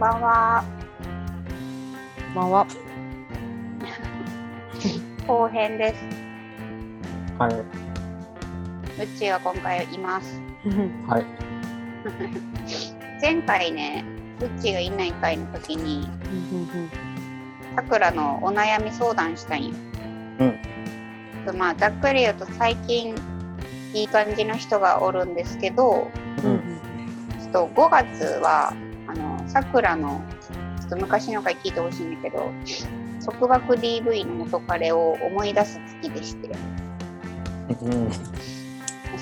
[0.00, 0.64] んばんは。
[2.24, 2.66] こんばんは。
[5.28, 6.02] 後編です。
[7.38, 9.02] はい。
[9.02, 10.40] うちは今回います。
[11.06, 11.26] はい。
[13.20, 14.02] 前回ね、
[14.40, 16.08] うちがいない回の時に、
[17.76, 19.74] さくらのお悩み相談したんよ。
[20.38, 21.58] うん。
[21.58, 23.14] まあ、ざっくり言うと最近、
[23.92, 26.10] いい感じの人がおるんですけど、
[26.42, 26.80] うん。
[27.38, 28.72] ちょっと5月は、
[29.50, 30.22] さくらの、
[30.80, 32.52] ちょっと昔の回聞いてほしいんだけど、
[33.24, 36.50] 束縛 DV の元彼を思い出す月でして、
[37.82, 38.10] うん。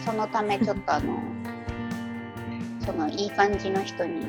[0.05, 1.19] そのためちょっとあの、
[2.85, 4.27] そのいい感じの人に、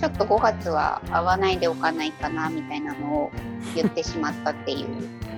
[0.00, 3.30] ちょっと5月は会わないでおかないかなみたいなのを
[3.74, 4.88] 言ってしまったっていう、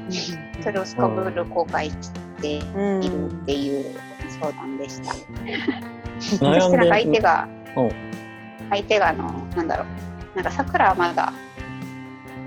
[0.62, 2.60] それをすこぶる後悔してい
[3.10, 3.86] るっていう
[4.40, 5.12] 相談でした。
[6.20, 7.90] そしてなんか相手がうん、
[8.70, 9.86] 相手があの、なんだろう、
[10.36, 11.32] なんかさくらはまだ、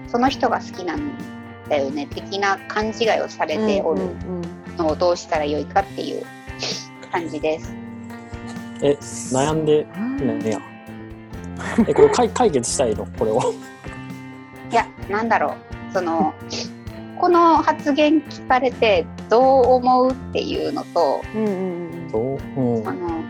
[0.07, 1.11] その人が好きなん
[1.69, 4.01] だよね、的な勘違いをされておる
[4.77, 6.23] のをどうしたらよいかっていう
[7.11, 7.73] 感じです。
[8.81, 8.97] え、
[9.35, 10.51] 悩んでない。
[10.51, 10.59] や。
[11.87, 13.05] え、これ解解決したいの？
[13.17, 13.39] これを。
[14.71, 15.55] いや、なんだろ
[15.89, 16.33] う、その、
[17.19, 21.21] この発言聞かれてどう思うっていうのと、
[22.11, 22.37] どう？
[22.57, 22.87] うん。
[22.87, 23.21] あの、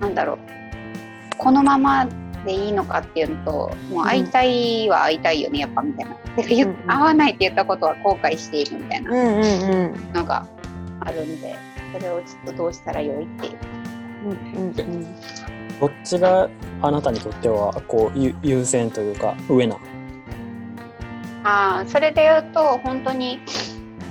[0.00, 0.38] なんだろう、
[1.42, 2.06] このまま
[2.44, 6.10] でいいのかっていうのと、もう会いたいは会いたいよね、やっぱみたいな。
[6.12, 10.12] うんうん会わないって言ったことは後悔しているみたいなうんうんうん。
[10.14, 10.46] のが
[11.00, 11.56] あるんで、
[11.92, 13.58] それをちょっとどうしたらよいっていう。
[14.24, 15.06] うんうん
[15.80, 16.48] どっちが
[16.80, 19.76] あなたにとってはこうゆ優先というか上な。
[21.44, 23.40] ああ、それで言うと、本当に、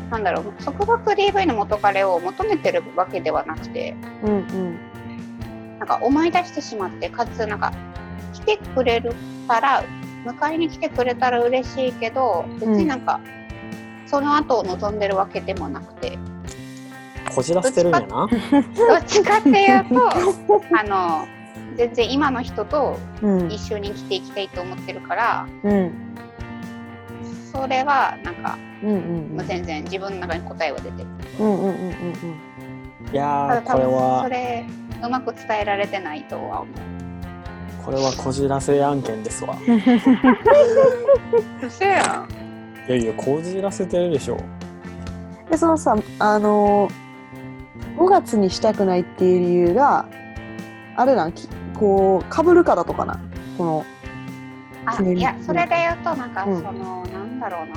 [0.10, 4.80] なんだろう、束縛 DV の元彼を求めてるわけではなくて、うんうん。
[5.82, 7.74] なんか思い出してしまって、かつ、なんか、
[8.34, 9.16] 来てくれる
[9.48, 9.84] から、
[10.28, 13.20] 迎えに来てくれたら嬉しいけど、別になんか、
[14.06, 16.20] その後を望んでるわけでもなくて、
[17.34, 18.08] こじらせてるんやな。
[18.08, 18.30] どっ
[19.08, 21.28] ちかっていうと、 あの、
[21.78, 25.92] 全然今の人とうん一緒に生きていきたいと思ってるから、うん
[27.52, 31.08] それはなんか、うんもう全然自分の中に答えは出てる。
[31.40, 32.52] うんうんうんうん。
[33.08, 34.66] いたやこれはれ、
[35.04, 36.76] うまく伝えられてないとは思う。
[37.86, 39.56] これはこじらせ案件ですわ。
[41.66, 42.28] 嘘やん。
[42.88, 44.38] いやいやこじらせてるでしょ。
[45.50, 46.88] でそのさあの
[47.98, 50.06] 5月にしたくないっていう理由が
[50.96, 51.32] あれなん？
[51.34, 51.48] き
[51.78, 53.20] こうかぶるからとかな
[53.58, 53.86] この
[54.86, 57.76] あいやそれで言うとなんかそうんの、なんだろうな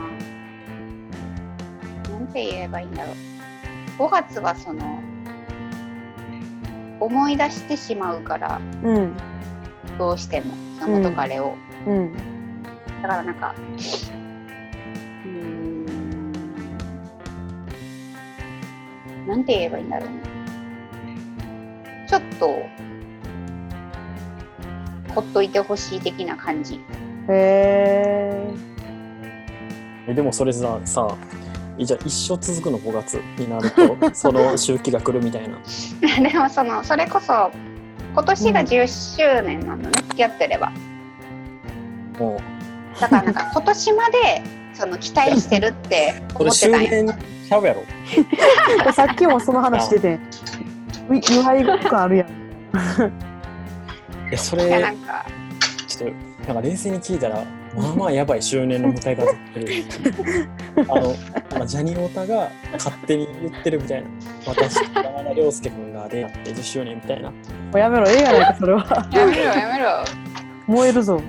[2.19, 3.13] なんて言えばいいんだろ
[3.99, 5.01] う5月はその
[7.05, 9.13] 思い出してしまうからうん。
[9.99, 11.55] どうしてもその元彼を、
[11.87, 12.13] うん。
[13.03, 15.85] だからなんかうーん。
[19.27, 20.17] なんて言えばいいんだろうね。
[22.09, 22.63] ちょっと
[25.15, 26.75] ほっといてほしい的な感じ。
[26.75, 26.79] へ
[27.29, 28.55] え
[30.09, 35.59] えでもそれささえじゃあ一生続くの5月になると その周期が来るみたいな。
[36.31, 37.51] でもそのそれこそ
[38.13, 40.73] 今年が10周年なのね、付き合ってれば。
[42.19, 42.41] も
[43.01, 44.43] だからなんか 今年まで
[44.73, 47.07] その期待してるって思ってたんよ周年
[47.49, 47.83] ちゃうやろ。
[48.93, 50.19] さっきもその話してて
[51.09, 52.29] う祝い感あるやん。
[52.29, 52.31] い
[54.33, 55.27] やなれんか。
[55.87, 57.43] ちょっとなんか冷静に聞いたら
[57.77, 59.85] まあまあやばい周年の迎え方ってる。
[60.77, 61.15] あの
[61.57, 64.09] まあジャニオタが勝手に言ってるみたいな。
[64.47, 67.31] 私山田涼介君が出会って10周年みたいな。
[67.31, 67.37] も
[67.75, 70.05] うやめろええやないかそれはやめろやめろ
[70.67, 71.21] 燃えるぞ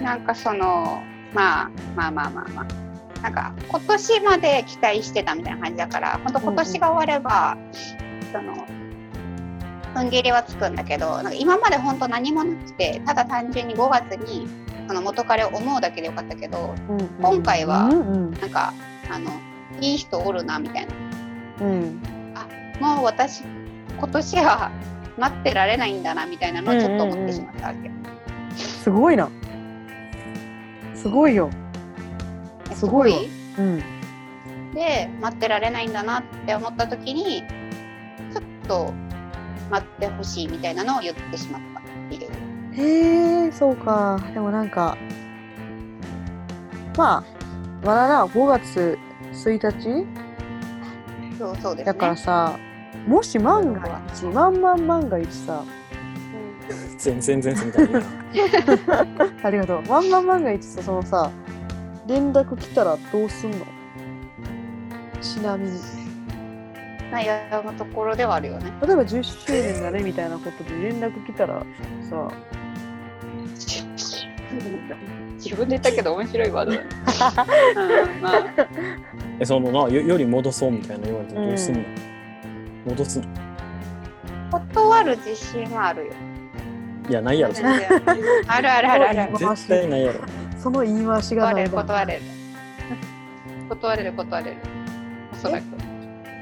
[0.00, 1.02] なんかその
[1.32, 2.84] まあまあまあまあまあ
[3.22, 7.56] なんか今年まで期待してたみたいな感じだから本当今年が終われば、
[8.32, 8.66] その
[9.94, 14.48] 踏ん切りはつくんだけどなんか今まで本当何もなくてただ単純に5月に
[14.88, 16.74] その元彼を思うだけでよかったけど
[17.20, 18.30] 今回はうんうん。
[18.32, 18.72] なんか
[19.10, 19.30] あの
[19.80, 20.94] いい人おるなみたいな。
[21.62, 22.02] うん。
[22.80, 23.42] もう私
[23.98, 24.70] 今年は
[25.16, 27.90] 待ってられないんだなみたいなのをちょっと思ってしまったわけ、
[28.56, 29.30] すごいな。
[30.94, 31.50] すごいよ。
[32.70, 33.30] えすごい？
[33.58, 33.82] うん。
[34.74, 37.44] で待ってられないんだなって思った時に
[38.32, 38.92] ちょっと
[39.74, 42.30] 待ってほしいみたいなのを言ってしまったっていう
[42.76, 44.96] へえそうかでもなんか
[46.96, 47.24] まあ
[47.84, 48.96] まだな5月
[49.32, 50.06] 1日？
[51.38, 52.56] そうそうですねだからさ
[53.08, 55.64] もし万が一万万万が一さ
[56.96, 58.00] 全然全然みたいな。
[59.42, 59.82] ありがとう。
[59.88, 61.30] ワンマン万が一さ、そのさ、
[62.06, 63.58] 連絡来たらどうすんの？
[65.20, 66.03] ちなみに。
[67.12, 68.72] 悩むところではあるよね。
[68.86, 71.64] 例えば10周年だねみたいなことで連絡来たら
[72.08, 72.30] さ、
[75.36, 76.86] 自分で言ったけど面白いワードだね。
[78.16, 78.44] う んまあ、
[79.40, 81.80] え、そのな、よより戻そうみたいな言われたらどうすんの、
[82.86, 83.26] 戻すの？
[84.50, 86.12] 断る自信はあるよ。
[87.08, 89.36] いや、ないやろ、それあるあるあるあるある。
[89.38, 90.20] 絶対ないやろ。
[90.58, 92.22] その言い回しが断れるないの断れる。
[93.68, 94.56] 断れる断れる。
[95.32, 95.64] おそらく。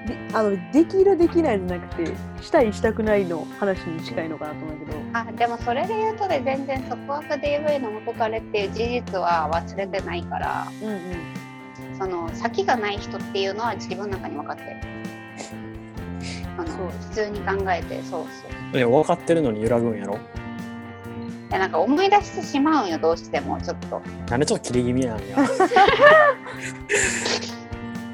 [0.06, 10.98] であのできるできないじゃなくてしたいしたくないの話に近いのかなと思うけどあでもそれで言うとね全然束縛 DV の元彼っていう事実は忘れてないからうんうん
[11.98, 14.76] その先がない人っていうのは自分の中に分かってる。
[16.58, 18.28] あのそう普通に考えてそうそ
[18.74, 18.76] う。
[18.76, 20.14] いや、分かってるのに揺らぐんやろ。
[20.14, 20.18] い
[21.52, 24.02] やなんか思い出してしまうんよどうしてもちょっと。
[24.28, 25.36] なんでちょっと切れ気味なんや。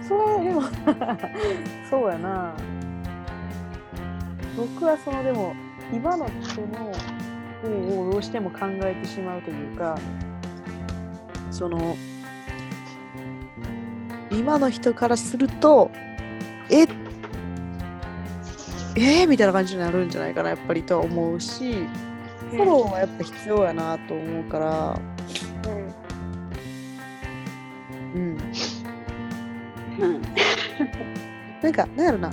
[0.09, 0.63] それでも
[1.91, 2.55] そうやな。
[4.59, 5.55] 僕はそのでも
[5.93, 6.93] 今の人の
[7.63, 9.97] 方をどうしても考えてしまうというか
[11.53, 11.97] その
[14.33, 15.93] 今の人からすると
[16.71, 16.83] え
[18.97, 21.87] えー、みたいな感じになるんじゃないかなやっぱりとは思うし
[22.51, 25.01] フォローはやっぱ必要やなと思うから
[31.69, 32.33] なんか、なんやろな。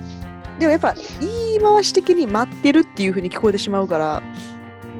[0.59, 4.23] でもやっぱ、言い回し的に待ってるっていう風に聞こえてしまうから、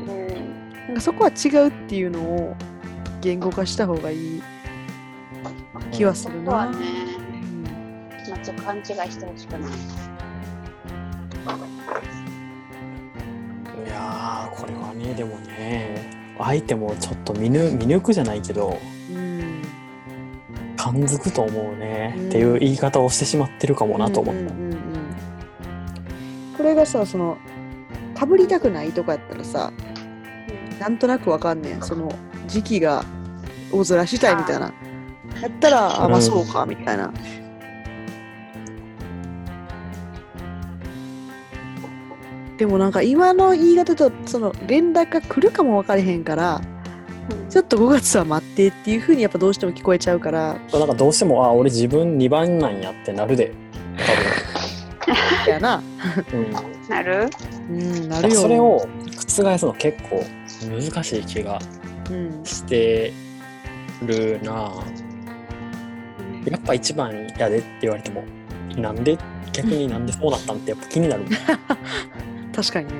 [0.07, 2.55] うんなんかそこは違うっていうのを
[3.21, 4.43] 言語化した方がいい
[5.91, 6.45] 気はするな。
[6.45, 7.63] そこはねうん
[8.29, 9.61] まあちょっと勘違いしてほしくない。
[13.85, 18.94] いやー、これはね、でもね、相手もちょっと見ぬ見抜くじゃないけど、うん。
[20.85, 24.41] 感づくと思うね、うんっていう言い方をしてしまってるかもなと思った。
[24.41, 24.75] うんうんうんうん
[26.57, 27.37] これがさ、その、
[28.17, 29.73] かぶりたくないとかやったらさ、
[30.79, 31.81] なんとなくわかんねん。
[31.81, 32.09] その、
[32.47, 33.03] 時期が
[33.73, 34.73] 大面したいみたいな。
[35.41, 37.11] やったら、あ、まあうんそうか、みたいな。
[42.57, 46.74] でもなんか今の言い方とその連絡が来るかも分かれへんからうん
[47.49, 50.57] ちょっと5月は待ってっていう風にやっぱどうしても聞こえちゃうから。
[50.73, 53.53] なんかどうしても、あ、俺自分2番なんやってなるで、
[55.47, 55.81] やな。
[56.33, 56.51] うん。
[56.89, 57.29] なる？
[57.69, 58.35] うんなるよ。
[58.35, 58.87] それを
[59.27, 60.23] 覆すの結構
[60.69, 61.59] 難しい気が
[62.09, 62.41] うん。
[62.45, 63.11] して
[64.05, 64.71] るな。
[66.45, 68.23] やっぱ一番やでって言われても
[68.75, 69.17] なんで？
[69.53, 71.23] 逆になんでそうなったんってやっぱ気になる、
[72.53, 72.93] 確かにね。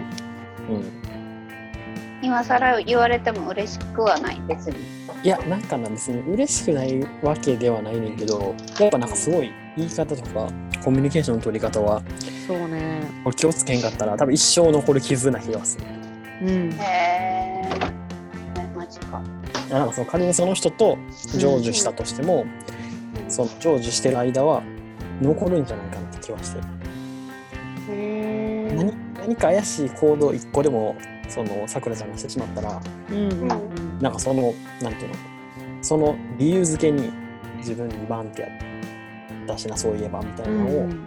[0.70, 0.84] うん、
[2.26, 4.78] 今更言われても嬉しくはない別に。
[5.24, 10.48] いやなんかな別に嬉しくないわけではないねんけどやっぱなんかすごい言い方とか
[10.84, 12.04] コミュニケーションの取り方は
[12.46, 15.86] そうねこれ気をつけへんかったら多分一生残る傷な気がする
[16.42, 17.80] うんへえ。
[17.80, 17.96] ね
[18.76, 19.22] マジか。
[19.70, 22.46] なんかその仮にその人と成就したとしても、
[23.30, 24.62] その成就してる間は
[25.22, 26.66] 残るんじゃないかなって気はしてる。
[28.76, 30.96] 何何か怪しい行動一個でも
[31.36, 33.48] そのさくらちゃんがしてしまったらうんうん
[34.00, 35.16] なんかそのなんていうの？
[35.82, 37.12] その理由付けに
[37.58, 38.52] 自分にバンってやっ
[39.46, 41.06] たしなそういえばみたいなのをうん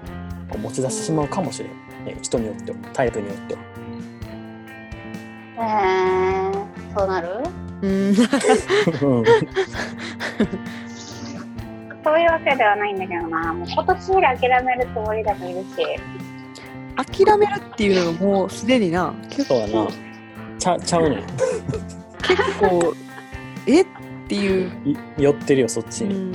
[0.50, 1.72] こう持ち出してしまうかもしれん、
[2.04, 3.60] ね、人によってはタイプによっては。
[5.60, 5.64] へ
[6.52, 6.58] え。
[6.94, 7.28] そうなる？
[7.82, 8.14] うんうん
[12.04, 13.52] そういうわけではないんだけどな。
[13.52, 15.66] もう今年で諦めるつもりでもいるし。
[16.96, 19.88] 諦めるっていうのがもうすでにな結そうやな
[20.58, 21.22] ちゃちゃうね
[22.58, 22.94] 構
[23.66, 23.82] え？
[23.82, 23.86] っ
[24.28, 24.72] ていう、
[25.16, 26.14] 寄ってるよそっちうに。
[26.14, 26.32] ん、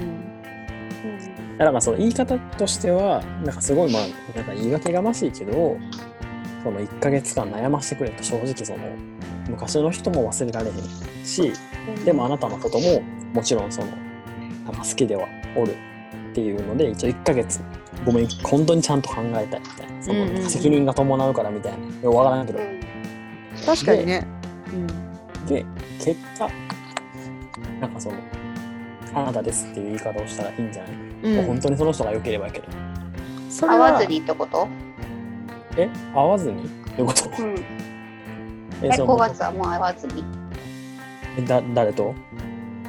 [1.57, 4.01] だからその言い方としてはなんかすごいまあ
[4.35, 5.77] なんか言い訳がましいけど
[6.63, 8.79] その1ヶ月間悩ましてくれと正直その
[9.49, 11.53] 昔の人も忘れられへんし
[12.05, 13.01] でもあなたのことも
[13.33, 13.87] もちろんその
[14.65, 15.75] なんか好きではおる
[16.31, 17.61] っていうので一応1ヶ月
[18.05, 20.03] ごめん本当にちゃんと考えたいみたいな。
[20.03, 20.49] そのうんうんうん。
[20.49, 21.85] 責任が伴うからみたいな。
[22.01, 22.59] よくわからんけど。
[22.59, 22.82] うん
[23.65, 24.27] 確かにね、
[24.71, 25.65] うん、で
[25.99, 26.49] 結果
[27.79, 28.17] なんかその
[29.15, 30.93] あなたですっていう言い方をしたらいいんじゃない、
[31.23, 31.45] うん。
[31.45, 32.67] 本当にその人が良ければいいけど。
[33.49, 34.67] それは会わずにってこと？
[35.77, 35.89] え？
[36.15, 36.63] 会わずに？
[36.63, 37.29] どういうこと？
[37.43, 37.55] うん。
[38.81, 40.23] え、えその5月はもう会わずに。
[41.37, 42.15] えだ誰と？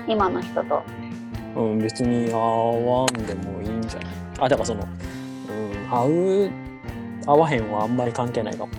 [0.09, 0.83] 今の人と。
[1.57, 4.12] うん別に会わんでもいいんじゃない？
[4.40, 6.11] あだからそのうん会
[6.47, 6.50] う
[7.26, 8.73] 会わへんはあんまり関係ないかも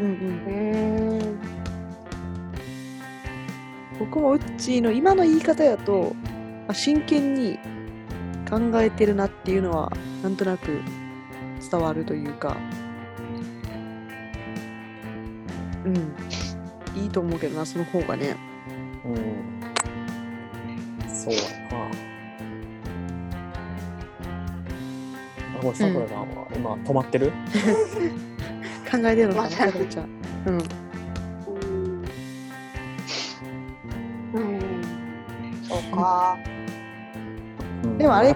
[0.00, 1.38] うんうん。
[3.98, 6.14] 僕もウッチーの今の言い方やと、
[6.66, 7.58] まあ、真剣に
[8.48, 9.92] 考えてるなっていうのは
[10.22, 10.80] なんとなく
[11.70, 12.56] 伝わるというか。
[15.84, 16.14] うん。
[16.96, 18.36] いいと思うけどなその方がね。
[19.04, 19.14] うん。
[21.08, 21.40] そうや
[21.70, 21.86] な。
[25.58, 27.32] あ、これ、さくらさんは今止まってる、
[28.90, 30.08] 考えてるのかなまあさくらちゃん
[30.46, 30.58] うん。
[34.34, 34.60] うん、うん、
[35.62, 36.36] そうか。
[37.84, 37.98] うん。
[37.98, 38.34] でもあれ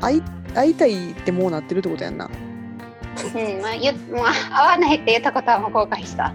[0.00, 0.22] 会い
[0.54, 2.28] 会いたいってもうなってるってことやんな。
[3.34, 6.32] うん、まあ、ゆ、まあ、合わないって言ったことはもう後悔した。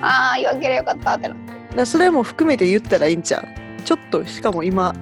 [0.00, 1.34] ああ、言わんけりゃよかったってな。
[1.34, 1.44] だか
[1.76, 3.44] らそれも含めて言ったらいいんちゃう。
[3.84, 4.94] ちょっとしかも今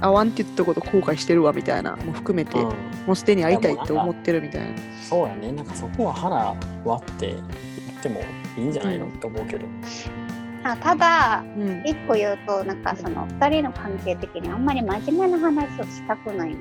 [0.00, 1.96] 会わんって言ったこと後悔してるわみたいな。
[1.96, 4.68] も含めて、うんもうすでに会いたいって思ってるみたいな。
[5.08, 5.52] そうやね。
[5.52, 7.40] なんかそこは腹割って言っ
[8.02, 8.20] ても
[8.58, 9.66] いいんじゃないの、って思うけど。
[10.64, 16.56] あただ、うん、一個言うとなんかその2人の関係的にあんまり真面目な話をしたくない。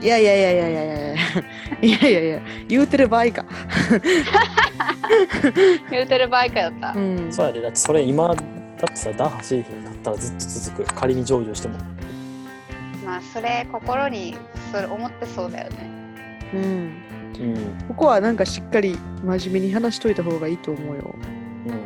[0.00, 1.14] いやいやいやいやいやいやいや。
[1.82, 3.44] いやいや言うてる場合か。
[5.90, 7.60] 言うてる場合かやった、うん、そうやで。
[7.60, 8.44] だってそれ今だって
[8.96, 10.94] さ打破製になったらずっと続く。
[10.94, 11.76] 仮に成就しても。
[13.12, 14.34] まあ、それ心に
[14.72, 15.90] それ思ってそうだよね。
[16.54, 17.84] うんうん。
[17.88, 21.14] ここはなんかしっかり真面目に話しといた方がいいと思うよ
[21.66, 21.72] うん。
[21.72, 21.76] そ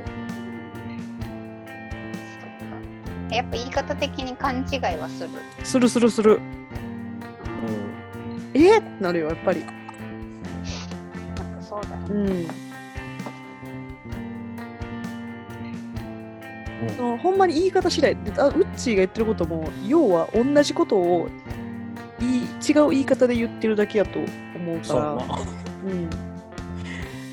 [3.27, 5.31] っかやっぱ言い方的に勘違いはする。
[5.65, 6.41] するするするうん。
[8.55, 8.79] え？
[8.79, 9.75] っってなるよやっぱりなん
[11.57, 12.31] かそうだよね。
[12.31, 12.66] うん
[16.97, 21.29] そのほんまに言い方次第であウッチーが言ってることも要は同じことを
[22.21, 25.27] 言い違う言い方で言ってるだけやと思うからそ
[25.87, 25.91] う。
[25.91, 26.11] うん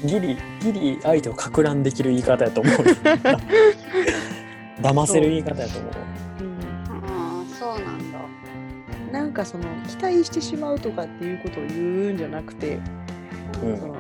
[0.06, 2.74] ギリ、ギリ相手をかく乱できる言い方やと思う。
[4.82, 5.94] 騙せる言い方やと思う。
[7.58, 8.20] そうなんだ。
[9.14, 12.80] なんかその期待してしまうとかっていうことを言うんじゃなくて、
[13.64, 13.96] うんその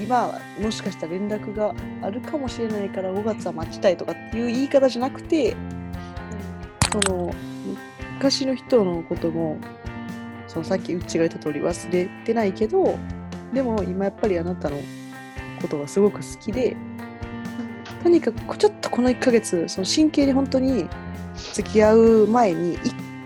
[0.00, 5.56] 今もしかしたら連絡があるかもしれないから5月は待ちたいとかっていう言い方じゃなくて
[6.90, 7.32] その
[8.14, 9.58] 昔の人のことも
[10.46, 12.98] そのさっきうちが言った通り忘れてないけど
[13.52, 14.78] でも今やっぱりあなたの
[15.60, 16.76] ことがすごく好きで
[18.02, 20.88] とにかくちょっとこの1ヶ月その真剣に本当に
[21.54, 22.78] 付き合う前に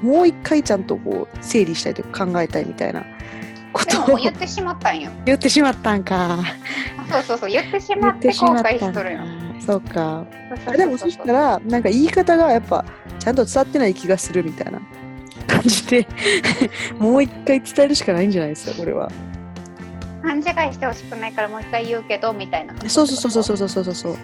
[0.02, 3.04] もう一回ちゃんとこう整理したいとか考えたいみたいな
[3.86, 5.10] ことを言ってしまったんよ。
[5.24, 6.38] 言ってしまったんか。
[6.38, 9.18] あそうそうそう、言ってしま言って後悔しとるよ。
[9.18, 9.24] か。
[9.66, 10.26] そうか。
[10.76, 12.84] でもそしたらなんか言い方がやっぱ
[13.18, 14.80] ちゃんと伝わってない気がするみたいな
[15.46, 16.06] 感じで
[16.98, 19.10] もう一回伝えるしかないんじゃないですかこれは。
[20.22, 22.74] 勘違いしてほしくないからもう一回言うけどみたいな。
[22.88, 24.16] そうそうそうそうそうそうそうそう。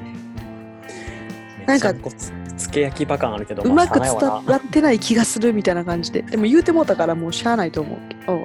[1.66, 8.42] なんかつつけ焼きバカンあるけど、うまく伝わわってない気がするみたいな感じででも言うてもうたからもうしゃあないと思うけど、な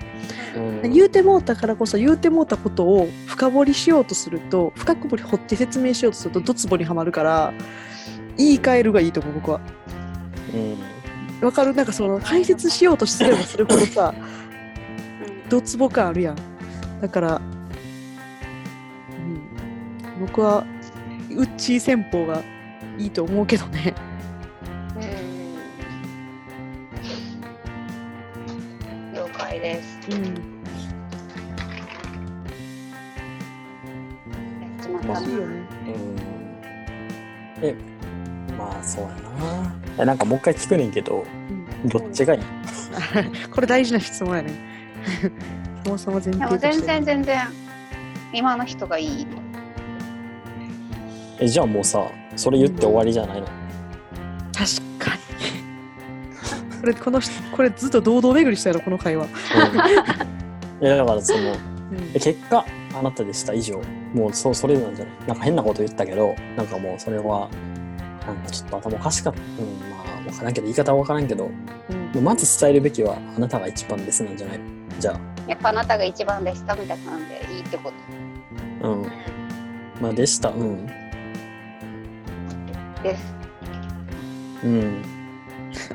[0.56, 0.92] うん。
[0.94, 7.54] 言うてもうたからこそ言うてもうたことを深掘りしようとすると深く掘り掘って説明しようとするとドツボにはまるから
[8.38, 9.60] 言い換えるがいいと思う僕は。
[10.54, 10.58] う
[11.44, 11.46] ん。
[11.46, 11.74] わかる？
[11.74, 15.50] なんかその解説しようとすればするほどさうん。
[15.50, 16.36] ドツボ感あるやん。
[17.02, 17.42] だから、
[20.16, 20.66] うん、僕は
[21.30, 22.42] ウッチー戦法が
[22.98, 23.93] いいと思うけどね。
[24.96, 25.00] う
[29.13, 29.15] ん。
[29.15, 30.00] 了解です。
[30.12, 30.25] うん。
[30.25, 30.29] う
[35.89, 35.93] ん。
[37.62, 37.75] え
[38.57, 39.75] まあそうやな。
[40.00, 41.25] えなんかもう一回聞くねんけど
[41.86, 42.41] どっちがいい？
[43.51, 44.51] これ大事な質問やね。
[45.84, 46.72] そもそも前提でもとして。
[46.72, 47.39] 全然全然
[48.34, 49.27] 今の人がいい。
[51.39, 52.03] えじゃあもうさ
[52.38, 53.58] それ言って終わりじゃないの、確
[55.00, 56.79] かに。
[56.79, 61.58] これこの人これずっと堂々巡りしたやろこの会話、いやだからそのうん。
[62.13, 63.82] え結果あなたでした以上。
[64.13, 65.27] もうそそれなんじゃない？
[65.27, 67.50] なんか変なこと言ったけどなんかもうそれは
[68.25, 69.41] なんかちょっと頭おかしかった。
[69.41, 69.48] うん
[69.89, 71.50] まあ分からんけど言い方は分からんけど。
[72.15, 72.24] うん。
[72.24, 74.60] まず伝えるべきはあなたが一番ですなんじゃない？
[75.00, 77.91] じゃやっぱあなたが一番でしたみたいな感じでいいってこ
[78.82, 78.88] と。
[78.88, 79.12] あうん。
[80.01, 80.50] まあでした。
[80.50, 80.88] うん
[83.04, 83.34] です。
[84.63, 85.04] うん。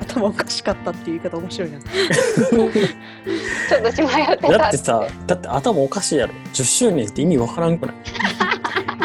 [0.03, 1.79] 頭おかしかったっていう言い方面白いな。
[1.83, 4.59] ちょっとし迷ってた。
[4.59, 4.77] だって。
[4.77, 6.35] さだって頭おかしいやろ。
[6.53, 7.97] 10周年って意味分からんくない？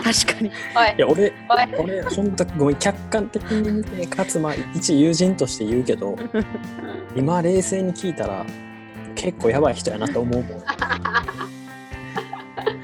[0.04, 0.52] 確かに。
[0.76, 0.96] おい。
[0.98, 1.34] いや俺。
[1.80, 6.16] 俺本当ごめん客観的に見てかつまあ一友人として言うけど
[7.16, 8.46] 今冷静に聞いたら
[9.16, 10.64] 結構やばい人やなと思うもん。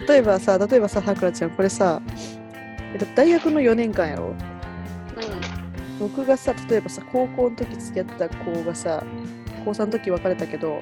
[0.07, 2.01] 例えばさ例えばささくらちゃんこれさ
[2.93, 4.33] えっと大学の4年間やろ？
[6.03, 9.01] 僕がさ例えばさ高校の時付き合った子がさ
[9.63, 10.81] 高3の時別れたけど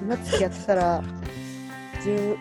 [0.00, 1.02] 今付き合ってたら
[2.04, 2.36] 12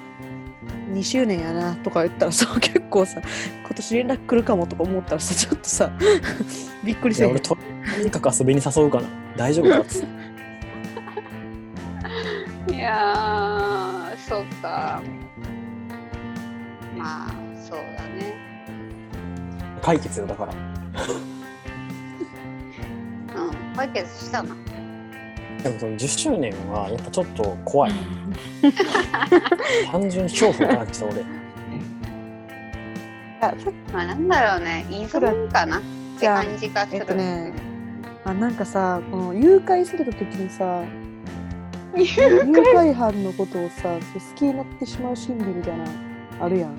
[1.03, 3.19] 周年やなとか言ったらさ 結構さ
[3.65, 5.91] 今年連絡来るかもとか思ったらさちょっとさ
[6.85, 7.57] びっくりせん俺と、と
[8.03, 9.07] にかく遊びに誘うかな。
[9.37, 9.99] 大丈夫かって。
[12.73, 15.01] いやーそうか
[16.97, 17.33] まあ
[17.67, 18.35] そうだね
[19.81, 20.53] 解決よ、だから。
[23.73, 24.55] うん解決したな
[25.63, 27.91] でもその10周年はやっぱちょっと怖い。
[29.91, 31.25] 単純に恐怖が感じた俺。
[33.39, 33.55] あさ
[33.93, 34.85] まあなんだろうね。
[34.89, 35.77] 依存かな？
[35.77, 35.81] っ
[36.19, 36.97] て感じがする。
[36.97, 37.53] えっとね
[38.25, 40.83] あなんかさこの誘拐された時にさ
[41.95, 42.93] 誘拐？
[42.93, 43.99] 犯のことをさ好
[44.35, 45.91] きになってしまう心理みたいなの
[46.41, 46.75] あるやん。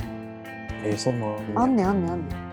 [0.84, 2.44] えー、そんなあんねんあんねんあんねん。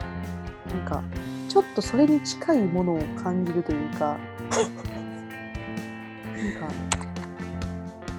[0.70, 1.04] なんか
[1.52, 4.20] ちょっとそれに近いものを感じるというかなん
[6.54, 6.74] か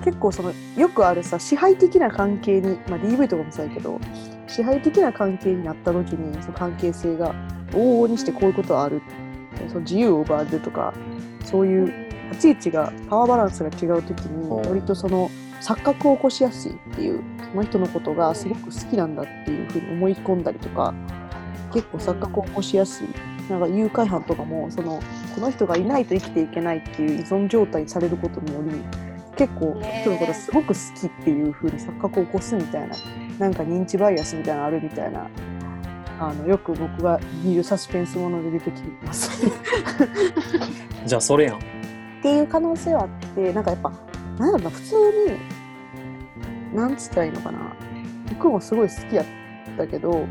[0.04, 3.98] 結構そのよくあるさ支配的な関係に、まあ、DV とかもそうやけど
[4.46, 7.34] 支配的な関係になった時にその関係性が
[7.70, 9.00] 往々にしてこういうことはある。
[9.68, 10.92] その自由を奪われるとか
[11.44, 14.68] そういう立ち位置がパワーバランスが違う時にうん。
[14.68, 20.92] 割とその錯覚を起こしやすいっていうその人のことがすごく好きなんだっていうふうに思い込んだりとか
[21.72, 23.08] 結構錯覚を起こしやすい
[23.48, 25.00] なんか誘拐犯とかもその
[25.34, 28.82] この人がいないと生きていけないっていう依存状態にされることにより
[29.36, 32.96] 結構人のことがすごく好きっていうふうに錯覚を起こすみたいな
[33.38, 35.28] なんか認知バイアスみたいなのあるみたいな
[36.20, 39.44] あのよく僕が見るサスペンスもので出てきます。
[41.04, 41.56] じゃあそれやん。
[41.56, 41.60] っ
[42.22, 43.90] ていう可能性はあってなんかやっぱ
[44.38, 44.94] なんだろうな普通
[46.70, 47.76] になんつったらいいのかな
[48.28, 49.26] 僕もすごい好きやっ
[49.76, 50.26] たけど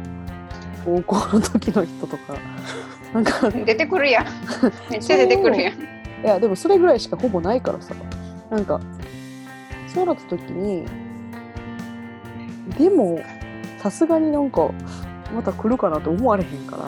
[0.85, 2.35] 高校の時の人とか。
[3.13, 3.47] なんか。
[3.49, 4.25] い出てくるやん。
[4.89, 5.73] めっちゃ出てくるやん。
[6.23, 7.93] やでもそれぐらいしかほぼないからさ。
[8.49, 8.79] なんか
[9.87, 10.85] そうなった時に
[12.77, 13.21] でも
[13.81, 14.69] さすがになんか
[15.33, 16.83] また来るかなと思われへんから。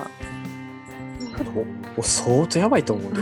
[1.97, 3.21] おお相当やばいと思うで。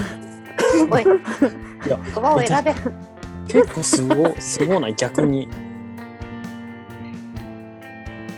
[0.90, 1.04] おい。
[1.04, 2.74] いや言葉を選べ。
[3.48, 4.96] 結構すごすごない？
[4.96, 5.48] 逆に。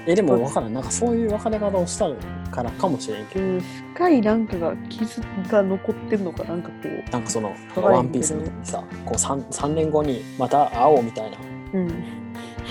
[0.05, 0.73] えでも分からん。
[0.73, 2.09] なんかそういう別れ方をした
[2.51, 3.45] からかもしれんけど。
[3.45, 3.61] うん
[3.93, 6.73] 深いなんかが傷が残ってるのかなんかこ
[7.11, 11.37] なんかそのワンピースみたいにさこう 3, 三年後にまた会おうみたいな。
[11.73, 12.03] ううん。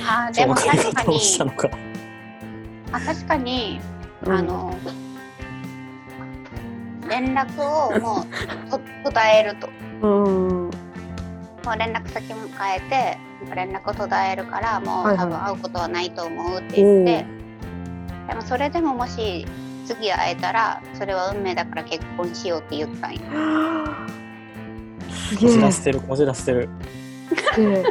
[0.07, 1.07] あーでも別れ確かに。
[1.07, 1.71] 方をしたのか。
[2.93, 3.81] あ確かに。
[4.27, 4.75] うんあの
[7.09, 9.69] 連絡をもうと途絶えると。
[10.03, 10.71] うん。
[11.65, 13.19] もう連絡先も変えて
[13.55, 15.27] 連絡を途絶えるからもはいはい。
[15.27, 17.27] う多分会うことはないと思うって言って、
[18.29, 19.47] でもそれでももし
[19.87, 23.21] 次会えたらそれは運命だから結婚しようって言ったんよ。
[25.11, 25.51] すげえ。
[25.51, 26.69] こじらせてるこじらせてる。
[27.57, 27.85] で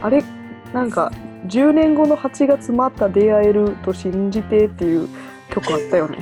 [0.00, 0.24] あれ
[0.72, 1.12] なんか
[1.46, 5.08] 10年後の8月また出会えると信じてっていう
[5.50, 6.18] 曲あったよね。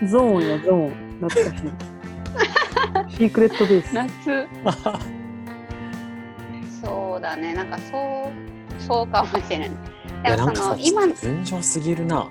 [0.08, 1.10] ゾーンやゾーン。
[1.20, 1.99] 懐かしい
[3.10, 3.94] シークレットベース。
[3.94, 4.48] 夏。
[6.82, 7.54] そうだね。
[7.54, 9.68] なんかそうそうかもしれない。
[9.68, 12.28] いでもその今純情すぎるな。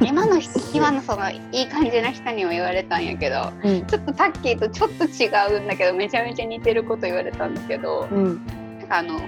[0.00, 3.86] 今の人今のそのいい感じな人にも言われたんやけどうん。
[3.86, 8.40] ちょっとタッキーとちょっと違うんだけどめちゃめちゃ似てること言われたんだけどうん。
[8.88, 9.20] あの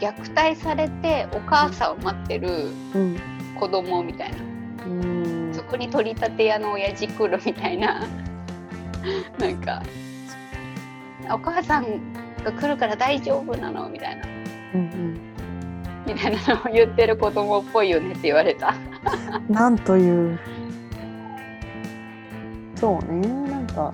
[0.00, 3.16] 虐待されてお母さんを待ってるうん。
[3.58, 4.36] 子供みたいな。
[4.86, 5.50] うん。
[5.52, 8.06] そこに取り立て屋の親父来るみたいな
[9.38, 9.82] なんか
[11.30, 11.84] お母さん
[12.44, 13.88] が来るから大丈夫なの？
[13.88, 14.22] みたいな。
[14.74, 15.20] うん
[16.06, 18.74] みたいなのを言ってる子供っぽいよねって言われた。
[19.48, 20.38] う んなんという。
[22.76, 23.28] そうね。
[23.50, 23.92] なんか。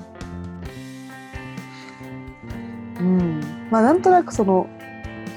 [3.01, 3.41] うん。
[3.71, 4.69] まあなんとなくその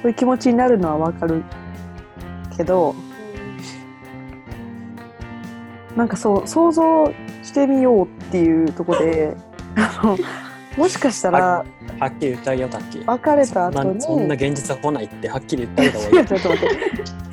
[0.04, 1.44] そういう気持ちになるのはわかる
[2.56, 2.94] けど
[5.96, 9.36] なんかそう想像してみようっていうところで
[10.78, 11.66] もしかしたら
[12.00, 13.06] はっきり言ってあげようタッキー。
[13.06, 16.26] 別れた後そんなにそんな現実は来ないってはっきり言ってあげた方がいい。
[16.28, 16.78] ちょっと待って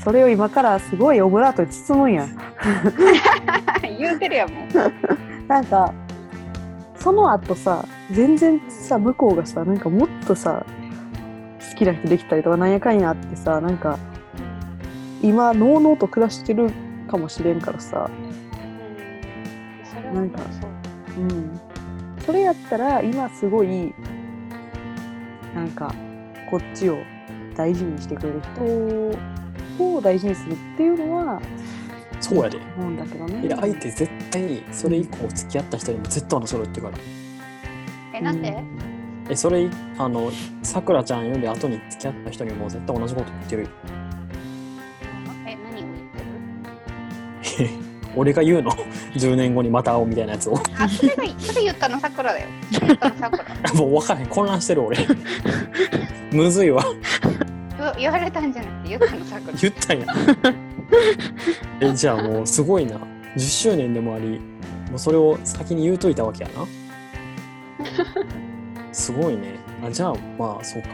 [0.03, 2.27] それを今からすごいオブラートに包むんや
[3.99, 5.49] 言うてるやんもう。
[5.49, 5.93] なんか
[6.97, 10.65] その後さ全然さ向こうがさなんかもっとさ
[11.71, 13.99] 好きな人できたりとかなんやかんやあってさなんか
[15.23, 16.71] 今のうのうと暮らしてる
[17.09, 18.09] かもしれんからさ
[20.15, 20.67] なんかそ
[21.21, 21.61] ううん
[22.27, 23.95] それやったら今すごい
[25.55, 25.95] なんか
[26.51, 26.99] こっちを
[27.57, 28.41] 大事にしてくれる
[29.77, 31.41] 人を大事にするっていうのは
[32.21, 32.59] そうやで。
[32.79, 33.49] 思うんだけどね。
[33.49, 36.99] で相手絶対それ以降付き合った人にも絶対同じこと言ってるから。
[38.15, 38.65] え、なんで、
[39.29, 40.31] え、それ、あの、
[40.63, 43.69] さくらちゃんより後に付き合った人にも絶対同じこと言ってるよ。
[45.47, 45.89] え、何を言っ
[47.59, 47.71] てる？
[48.17, 48.71] 俺が言うの
[49.15, 50.59] ?10 年後にまた会おうみたいなやつを。
[50.79, 52.49] あ、それが、それ言ったのさくらだよ。
[52.71, 53.75] 言ったのさくら。
[53.75, 54.27] もう分からへん。
[54.27, 54.99] 混乱してる俺。
[56.33, 56.85] むずいわ。
[57.79, 59.59] 言言われたんじゃなくて言ったのさくら。
[59.59, 60.07] 言ったんや。
[61.81, 62.99] え、じゃあもうすごいな。
[63.37, 64.41] 10周年でもあり、
[64.91, 66.67] もうそれを先に言うといたわけやな。
[68.93, 69.59] すごいね。
[69.85, 70.89] あじゃあまあそうか。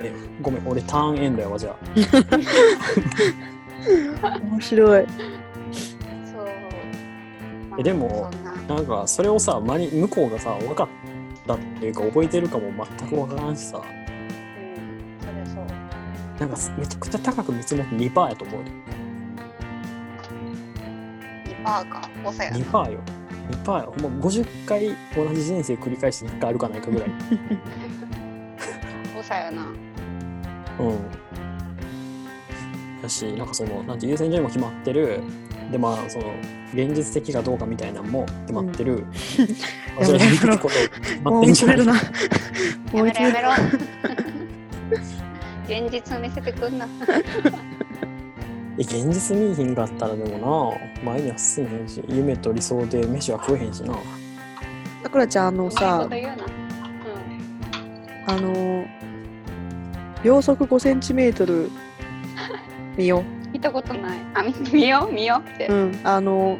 [0.00, 1.76] え、ごめん、俺ターンエンドやわ、じゃあ。
[4.38, 5.06] 面白い。
[7.78, 10.88] えでもななんかそれをさ、まに向こうがさ、分かっ
[11.46, 13.84] たっていうか覚えてるかも全く分からんしさ、うん、
[15.20, 15.66] それそう。
[16.38, 18.70] なんかめちゃくちゃ高く見積もって2%やと思うで。
[21.62, 22.10] 2%か。
[22.24, 22.56] 誤差やな。
[22.58, 23.00] 2%よ。
[23.64, 23.94] 2%よ。
[24.00, 27.10] もう50回同じ人生繰り返して1回あるかないかぐらい。
[29.14, 29.66] 誤差やな。
[30.78, 30.98] うん。
[33.02, 35.20] だし、なんかその、なんて優先順位も決まってる。
[35.72, 36.26] で、まあ、その、
[36.74, 38.94] 現実的かどうかみたいなのも決まってる。
[38.96, 39.54] うってん
[40.04, 41.94] じゃない見つめるな。
[41.94, 42.00] や
[42.92, 43.50] もう見つめろやめろ。
[45.88, 46.86] 現実見せてくんな。
[48.78, 53.94] え現実見えひんかったらでもな、前には進めへんし、夢と理想で飯は食えへんしな。
[55.02, 56.18] さくらちゃん、あのさうな。
[58.26, 58.84] あの、
[60.22, 61.70] 秒速5センチメートル
[62.96, 64.18] 見ようたことない。
[64.34, 65.66] あ、見見よう見ようって。
[65.68, 65.72] う。
[65.72, 66.00] うん。
[66.04, 66.58] あの、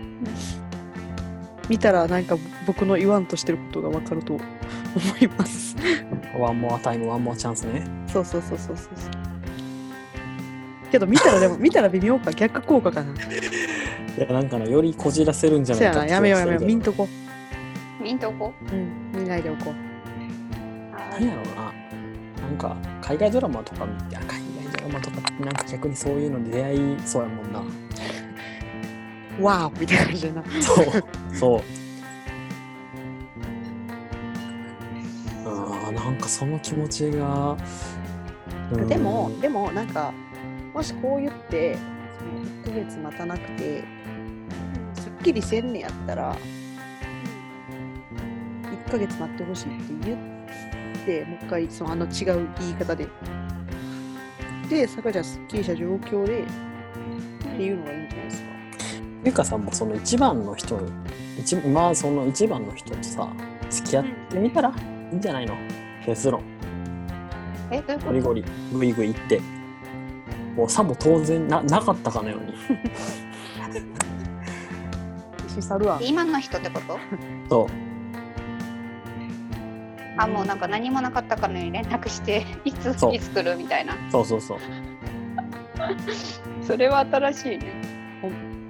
[1.69, 2.37] 見たらなんか
[2.67, 4.43] 僕の言わんとしてることがわかると思
[5.21, 5.77] います。
[6.39, 7.85] One more time、One more chance ね。
[8.07, 9.11] そうそうそうそうそうそう。
[10.91, 13.13] けど見たらでも 見たら微妙か逆効果かな。
[13.13, 13.15] い
[14.21, 16.65] や、なんかな、よりこじらせるんじゃな、ないかってやめようやめよう。
[16.65, 17.09] 見んとこ。
[18.03, 18.53] 見んとこ？
[19.15, 19.75] うん、見ないでおこう。
[20.95, 21.73] あ何やろうな。
[22.47, 24.43] なんか、海外ドラマとか見て、あ海
[24.93, 27.63] マとかってなんか逆にそういうので出会いそうやもんな。
[29.41, 30.45] わーみたいな感じでな。
[30.61, 30.87] そう、
[31.35, 31.61] そう。
[35.49, 37.57] あーなんかその気持ちが。
[38.73, 40.13] うんでも、でもなんか、
[40.73, 41.77] もしこう言って、
[42.19, 43.85] その1ヶ月待たなくて、
[44.95, 46.35] すっきりせんねやったら、
[48.87, 53.07] 1ヶ月待ってほしいって言って、もう一回そのあの違う言い方で。
[54.69, 56.47] で、さかちゃんすっきりした状況でっ
[57.57, 58.49] ていうのがいいんじゃないですか。
[59.25, 60.81] ゆかさんもその一番の人、
[61.39, 63.29] 一まあその一番の人とさ、
[63.71, 64.73] 付き合ってみたらい
[65.15, 65.55] いんじゃないの？
[66.05, 66.43] 結論。
[67.71, 68.07] え、どういうこと？
[68.07, 69.41] ゴリゴリ、グイグイいって。
[70.57, 72.55] もうさも当然ななかったかのように。
[76.01, 76.99] 今の人ってこと？
[77.49, 77.92] そう。
[80.17, 83.95] あ、もうなんか何もなかったかのように連絡して、 いつ、いつ来るみたいな。
[84.11, 84.59] そうそうそう。
[86.67, 87.73] それは新しいね。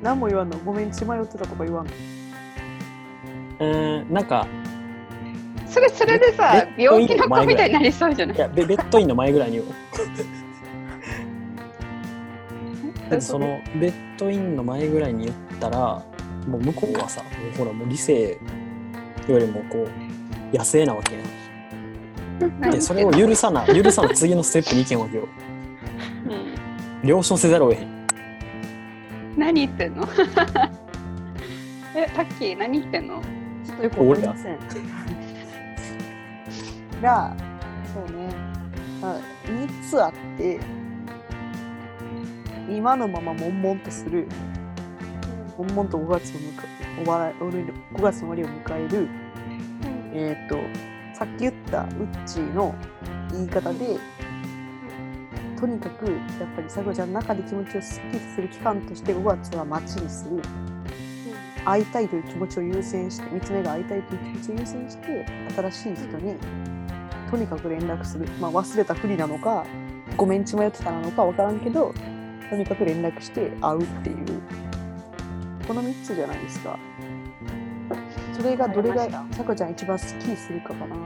[0.02, 0.58] 何も言わんの？
[0.58, 1.92] ごめん、血迷ってたとか言わんの？
[3.60, 4.46] えー、なんか、
[5.68, 8.36] それ、それでさ、え病気の子みたいになりそうじゃない？
[8.36, 9.68] いやベベッドインの前ぐらいに言おう。
[13.10, 16.02] だってそのベッドインの前ぐらいに言ったら
[16.46, 18.38] もう向こうはさもうほらもう理性
[19.28, 19.88] よりもこう
[20.52, 21.16] 野生なわけ。
[22.40, 25.28] やんでそれを許さな 許さな次のステップに行けんわけよ。
[27.02, 27.08] うん。
[27.08, 27.88] 了承せざるを得へん。
[29.36, 30.06] 何言ってんの？
[31.94, 33.20] え、タッキー何言ってんの？
[33.64, 34.58] ちょっとよくわかりません。
[37.02, 37.36] が、
[37.92, 38.28] そうね、
[39.00, 40.60] まあ、3つあって、
[42.68, 44.26] 今のまま悶々とする、
[45.58, 46.42] 悶々と5月を迎
[47.00, 47.34] え、お笑い
[47.96, 49.08] 5月の終わりを迎える、
[50.12, 50.58] えっ、と、
[51.14, 52.74] さっき言ったウッチーの
[53.32, 53.98] 言い方で、
[55.58, 56.16] とにかくやっ
[56.56, 60.42] ぱりさくらちゃんの中で気持ちをすっきりする期間として5月は待ちにする。
[61.64, 66.34] 会いたいという気持ちを優先して3つ目が会いたいという気持ちを優先して新しい人に
[67.30, 69.64] とにかく連絡する、まあ、忘れたふりなのか
[70.16, 71.94] ごめんち迷ってたなのか分からんけど
[72.50, 74.42] とにかく連絡して会うっていう。
[75.66, 76.78] この3つじゃないですか。
[78.32, 80.96] それがどれがさくらちゃん一番スッキリするかかな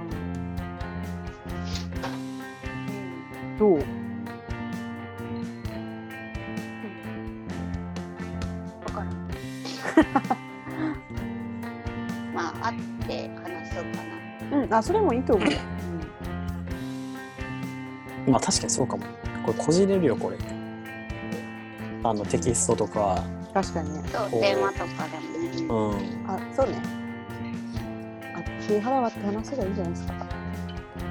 [3.58, 3.78] どう？
[3.78, 3.82] わ
[8.92, 9.08] からん。
[12.34, 13.90] まあ、会って話そうか
[14.50, 14.58] な。
[14.62, 15.50] うんあそれもいいと思う、う
[18.30, 19.04] んまあ確かにそうかも
[19.44, 20.36] これこじれるよこれ
[22.02, 23.22] あのテキストとか
[23.54, 24.02] 確かにね。
[24.12, 25.94] そう電話とかでもね。
[26.26, 26.30] うん。
[26.30, 26.76] あ、そうね。
[28.66, 30.26] あ、手払わって話せばいいじゃないですか。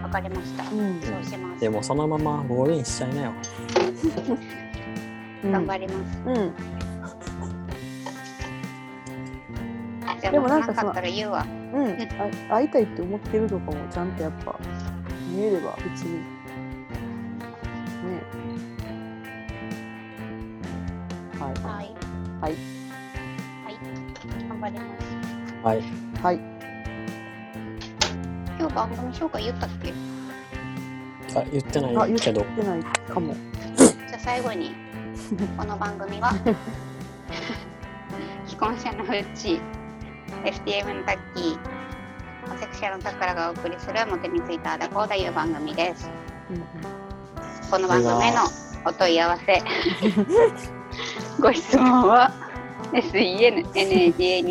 [0.04, 0.64] わかりました。
[0.64, 1.62] うんそうします。
[1.62, 3.32] でもそのままゴールインしちゃいなよ。
[5.52, 6.20] 頑張ります。
[6.26, 6.54] うん。
[10.22, 11.46] ででもなかそのもなんんかったら言うわ。
[11.74, 11.88] うん。
[12.50, 14.60] あ会いたいって思ってるとかもちゃんとやっぱ
[15.32, 16.20] 見えれば別に。
[16.20, 16.24] ね。
[21.40, 21.54] はい。
[21.64, 21.96] はい。
[22.42, 22.54] はい。
[23.66, 23.78] はい。
[24.50, 25.06] 頑張ります。
[25.64, 25.82] はい。
[26.24, 26.55] はい。
[28.76, 29.94] 番組紹介言ったっけ？
[31.40, 32.22] あ、言ってなあ、言っい。
[32.22, 32.42] けど。
[32.42, 33.34] てないかも。
[33.78, 34.76] じゃあ最後に
[35.58, 36.32] この番組は？
[38.46, 39.60] 既婚者のうち
[40.44, 41.58] FTM のタッキー
[42.50, 46.10] ホセクシャルのタがお送りするモテについたあだこうだいう番組です。
[46.50, 46.62] うんうん
[47.72, 48.44] この番組への
[48.86, 49.60] お問い合わせ
[51.42, 52.32] ご質問は
[52.94, 54.44] sennaga2018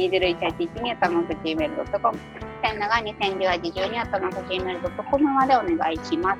[0.72, 0.90] に
[2.68, 6.38] あたまく gmail.com 千長2018あたまく gmail.com までお願いします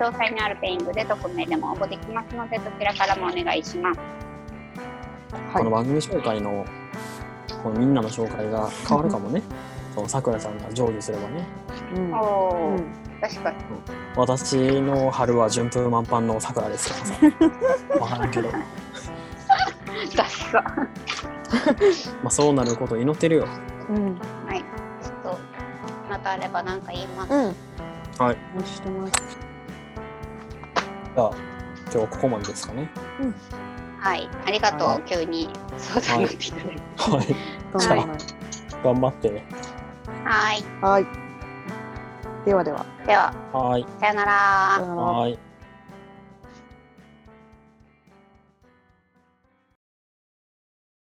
[0.00, 4.00] 詳細のあるペイングで匿名でも応募できますのでどちらからもお願いします
[5.52, 6.64] この番組紹介の、
[7.62, 9.42] このみんなの紹介が変わるかもね。
[9.94, 11.46] そのさくらさんが上下すればね。
[11.94, 12.14] うん。
[12.14, 12.84] おお、うん
[13.20, 13.56] 確かに
[14.16, 18.00] 私の春は順風満帆のさくらですからさ。
[18.00, 18.50] わからんけど。
[18.50, 20.62] ダッサ
[22.22, 23.48] まあそうなることを祈ってるよ。
[23.88, 24.18] うん。
[26.24, 27.54] はいちょっとあれば何か言います、うん。
[28.18, 28.36] はい。
[28.54, 29.12] お待ちしてます。
[31.14, 31.30] じゃあ、
[31.82, 32.90] 今日はここまでですかね。
[34.00, 37.26] はいありがとう、はい急に相談が来てはい。
[37.72, 38.18] とんでもない。
[38.82, 39.44] 頑張って。
[40.24, 41.06] はいはい。
[42.46, 42.86] ではでは。
[43.06, 43.86] でははい。
[44.00, 45.38] さよならさよならはい。